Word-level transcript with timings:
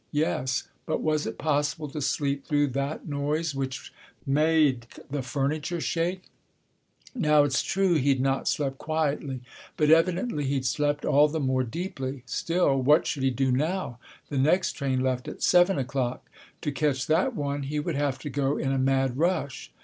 Yes, 0.11 0.63
but 0.87 1.03
was 1.03 1.27
it 1.27 1.37
possible 1.37 1.87
to 1.89 2.01
sleep 2.01 2.43
through 2.47 2.69
that 2.69 3.07
noise 3.07 3.53
which 3.53 3.93
made 4.25 4.87
the 5.11 5.21
furniture 5.21 5.79
shake? 5.79 6.23
Now, 7.13 7.43
it's 7.43 7.61
true 7.61 7.93
he'd 7.93 8.19
not 8.19 8.47
slept 8.47 8.79
quietly, 8.79 9.41
but 9.77 9.91
evidently 9.91 10.45
he'd 10.45 10.65
slept 10.65 11.05
all 11.05 11.27
the 11.27 11.39
more 11.39 11.63
deeply. 11.63 12.23
Still, 12.25 12.81
what 12.81 13.05
should 13.05 13.21
he 13.21 13.29
do 13.29 13.51
now? 13.51 13.99
The 14.29 14.39
next 14.39 14.71
train 14.73 15.01
left 15.01 15.27
at 15.27 15.43
seven 15.43 15.77
o'clock. 15.77 16.27
To 16.61 16.71
catch 16.71 17.05
that 17.05 17.35
one, 17.35 17.61
he 17.61 17.79
would 17.79 17.93
have 17.95 18.17
to 18.21 18.29
go 18.31 18.57
in 18.57 18.71
a 18.71 18.79
mad 18.79 19.19
rush. 19.19 19.71